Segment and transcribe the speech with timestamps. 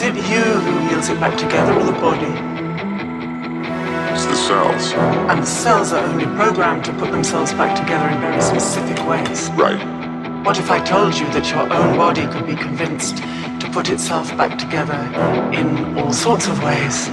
[0.00, 2.32] is it you who heals it back together or the body?
[4.14, 4.92] It's the cells.
[5.28, 9.50] And the cells are only programmed to put themselves back together in very specific ways.
[9.50, 9.78] Right.
[10.42, 14.34] What if I told you that your own body could be convinced to put itself
[14.38, 14.96] back together
[15.52, 17.08] in all sorts of ways?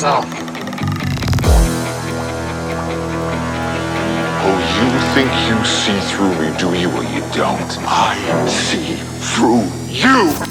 [0.00, 0.24] Yourself.
[4.42, 6.88] Oh, you think you see through me, do you?
[6.88, 7.78] Well, you don't.
[7.86, 10.49] I see through you!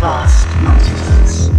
[0.00, 1.50] Vast multiverse?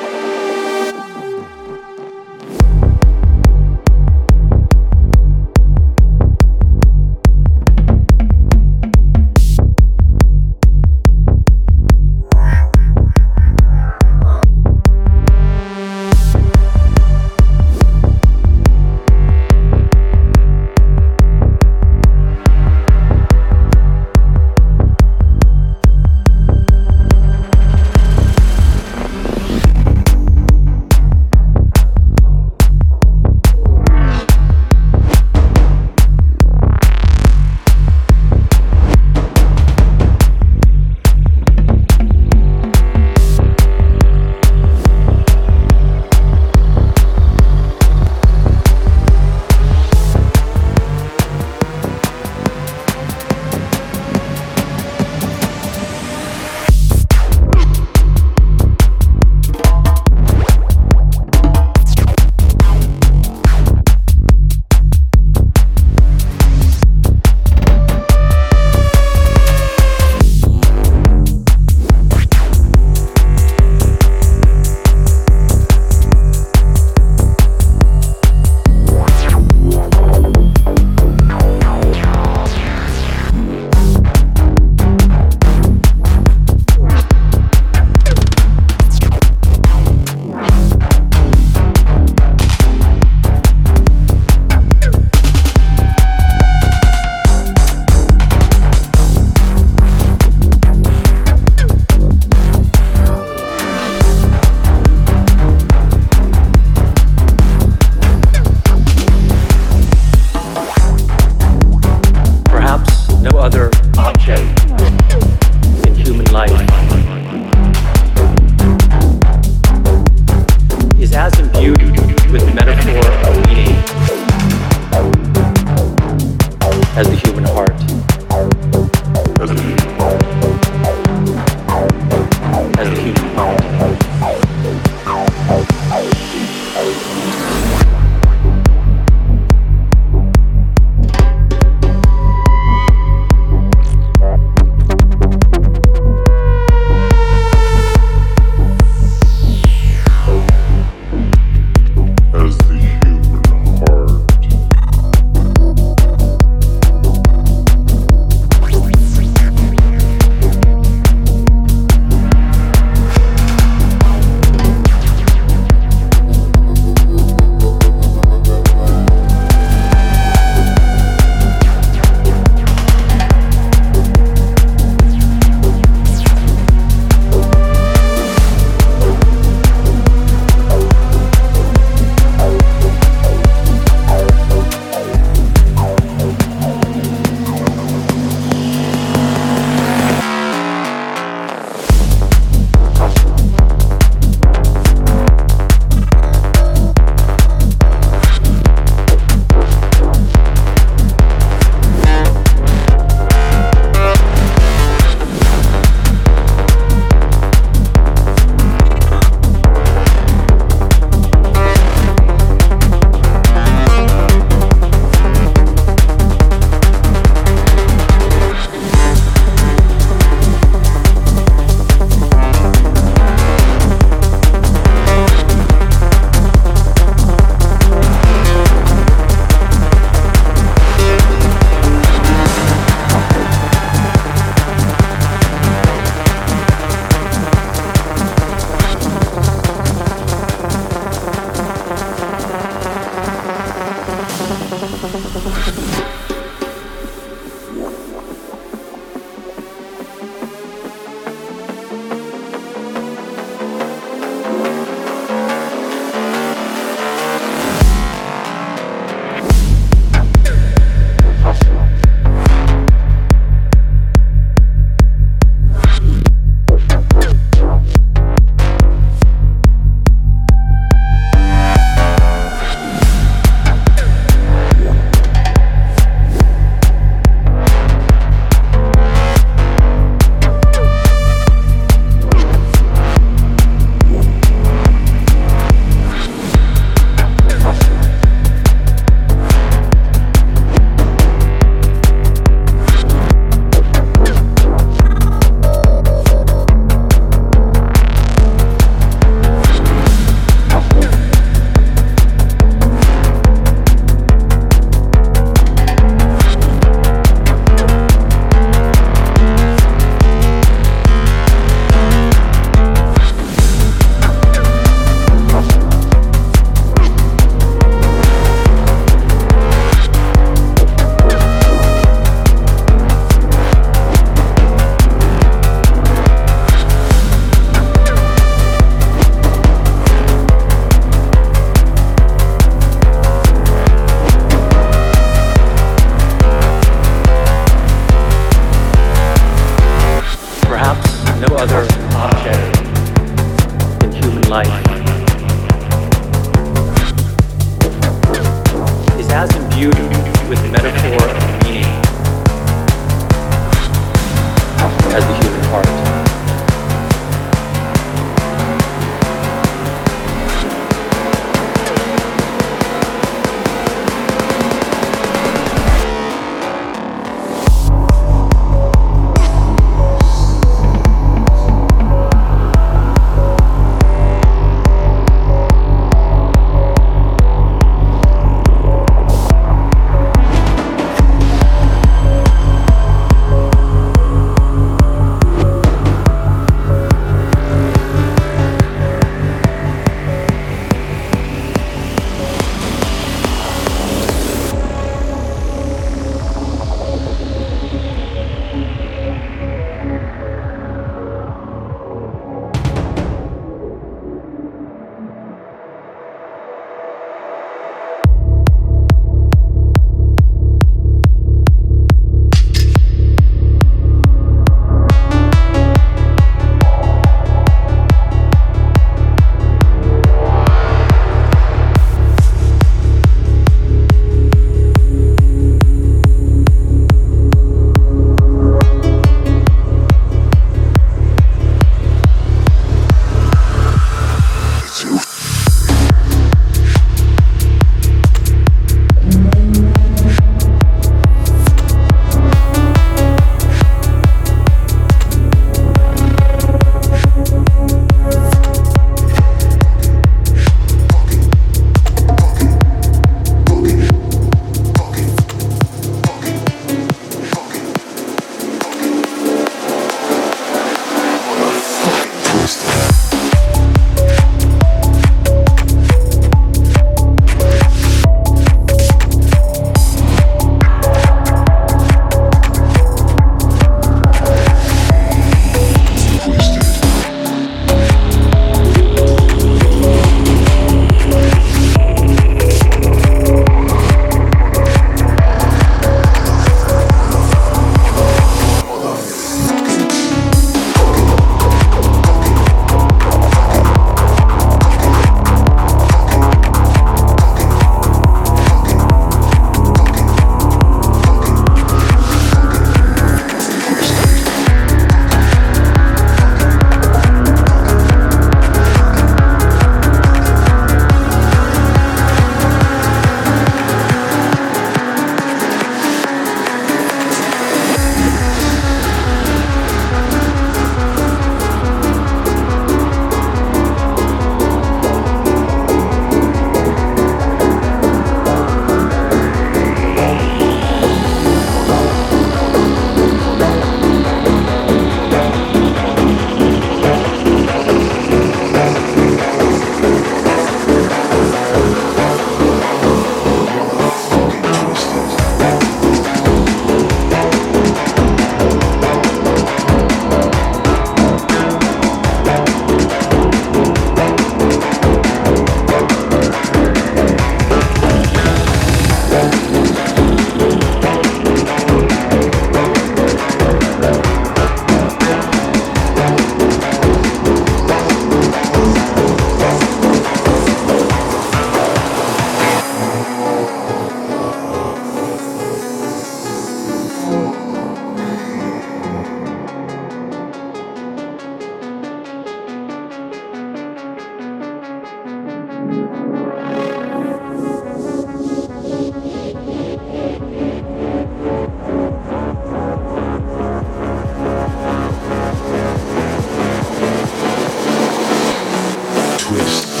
[599.51, 600.00] twist.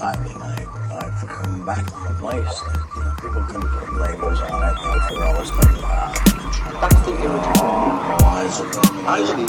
[0.00, 0.40] exciting.
[0.40, 0.64] I,
[0.96, 4.72] I've come back on a place that you know, people can put labels on it.
[4.80, 6.08] You know, for all this money, wow.
[6.80, 7.12] That's the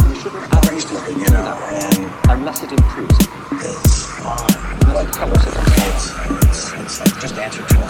[0.03, 0.51] You shouldn't
[1.31, 1.59] have.
[1.71, 3.17] And unless it improves,
[3.63, 4.51] it's fine.
[4.87, 5.87] Unless it helps.
[5.87, 6.05] It's,
[6.43, 7.87] it's, it's like just answer to my.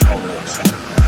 [0.00, 1.05] Totally acceptable.